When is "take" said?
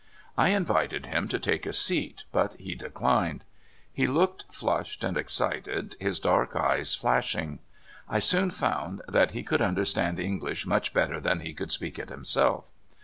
1.37-1.67